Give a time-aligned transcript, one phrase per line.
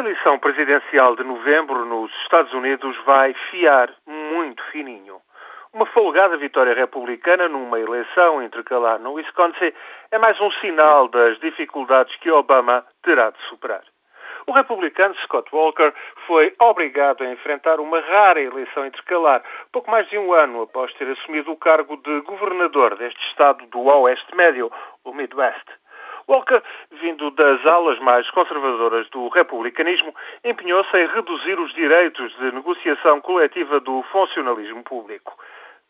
[0.00, 5.20] eleição presidencial de novembro nos Estados Unidos vai fiar muito fininho.
[5.74, 9.72] Uma folgada vitória republicana numa eleição intercalar no Wisconsin
[10.10, 13.82] é mais um sinal das dificuldades que Obama terá de superar.
[14.46, 15.92] O republicano Scott Walker
[16.26, 21.08] foi obrigado a enfrentar uma rara eleição intercalar, pouco mais de um ano após ter
[21.08, 24.72] assumido o cargo de governador deste estado do Oeste Médio,
[25.04, 25.79] o Midwest.
[26.30, 26.62] Walker,
[26.92, 33.80] vindo das alas mais conservadoras do republicanismo, empenhou-se em reduzir os direitos de negociação coletiva
[33.80, 35.36] do funcionalismo público.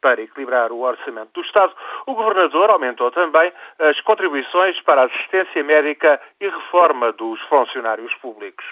[0.00, 1.74] Para equilibrar o orçamento do Estado,
[2.06, 8.64] o governador aumentou também as contribuições para assistência médica e reforma dos funcionários públicos.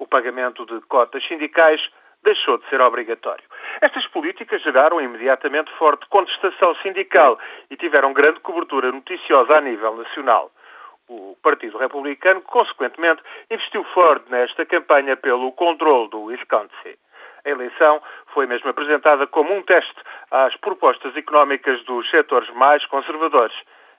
[0.00, 1.80] O pagamento de cotas sindicais
[2.24, 3.44] deixou de ser obrigatório.
[3.80, 7.38] Estas políticas geraram imediatamente forte contestação sindical
[7.70, 10.50] e tiveram grande cobertura noticiosa a nível nacional.
[11.14, 16.96] O Partido Republicano, consequentemente, investiu forte nesta campanha pelo controle do Wisconsin.
[17.44, 18.00] A eleição
[18.32, 20.00] foi mesmo apresentada como um teste
[20.30, 23.54] às propostas económicas dos setores mais conservadores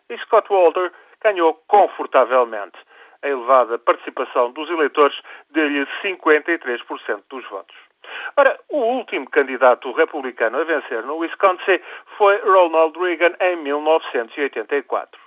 [0.10, 2.80] e Scott Walter ganhou confortavelmente.
[3.22, 5.16] A elevada participação dos eleitores
[5.52, 7.76] deu-lhe 53% dos votos.
[8.36, 11.80] Ora, o último candidato republicano a vencer no Wisconsin
[12.18, 15.23] foi Ronald Reagan em 1984.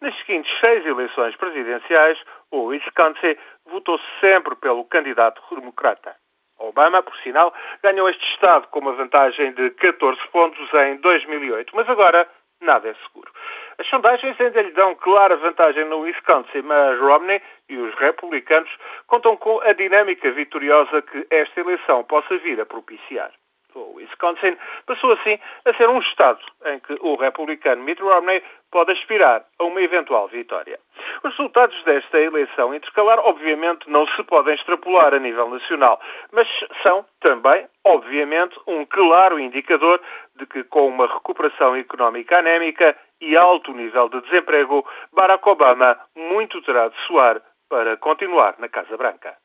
[0.00, 2.18] Nas seguintes seis eleições presidenciais,
[2.50, 6.14] o Wisconsin votou sempre pelo candidato democrata.
[6.58, 7.52] Obama, por sinal,
[7.82, 12.28] ganhou este Estado com uma vantagem de 14 pontos em 2008, mas agora
[12.60, 13.30] nada é seguro.
[13.78, 18.70] As sondagens ainda lhe dão clara vantagem no Wisconsin, mas Romney e os republicanos
[19.06, 23.30] contam com a dinâmica vitoriosa que esta eleição possa vir a propiciar
[23.76, 28.92] o Wisconsin, passou assim a ser um Estado em que o republicano Mitt Romney pode
[28.92, 30.78] aspirar a uma eventual vitória.
[31.22, 36.00] Os resultados desta eleição intercalar, obviamente, não se podem extrapolar a nível nacional,
[36.32, 36.48] mas
[36.82, 40.00] são também, obviamente, um claro indicador
[40.36, 46.60] de que, com uma recuperação económica anémica e alto nível de desemprego, Barack Obama muito
[46.62, 49.36] terá de soar para continuar na Casa Branca.